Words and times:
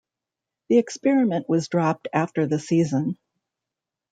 The 0.69 0.79
experiment 0.79 1.47
was 1.47 1.67
dropped 1.67 2.07
after 2.11 2.47
the 2.47 2.57
season. 2.57 3.19